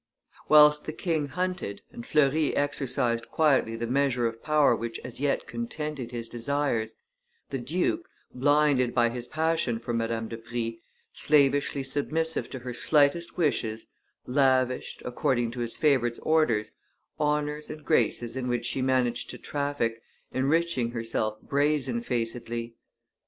Whilst 0.49 0.83
the 0.85 0.93
king 0.93 1.27
hunted, 1.27 1.83
and 1.91 2.03
Fleury 2.03 2.55
exercised 2.55 3.29
quietly 3.29 3.75
the 3.75 3.85
measure 3.85 4.25
of 4.25 4.41
power 4.41 4.75
which 4.75 4.99
as 5.03 5.19
yet 5.19 5.45
contented 5.45 6.09
his 6.09 6.27
desires, 6.27 6.95
the 7.51 7.59
duke, 7.59 8.09
blinded 8.33 8.95
by 8.95 9.09
his 9.09 9.27
passion 9.27 9.77
for 9.77 9.93
Madame 9.93 10.27
de 10.27 10.37
Prie, 10.39 10.79
slavishly 11.11 11.83
submissive 11.83 12.49
to 12.49 12.57
her 12.57 12.73
slightest 12.73 13.37
wishes, 13.37 13.85
lavished, 14.25 15.03
according 15.05 15.51
to 15.51 15.59
his 15.59 15.77
favorite's 15.77 16.17
orders, 16.23 16.71
honors 17.19 17.69
and 17.69 17.85
graces 17.85 18.35
in 18.35 18.47
which 18.47 18.65
she 18.65 18.81
managed 18.81 19.29
to 19.29 19.37
traffic, 19.37 20.01
enriching 20.31 20.89
herself 20.93 21.39
brazen 21.43 22.01
facedly. 22.01 22.73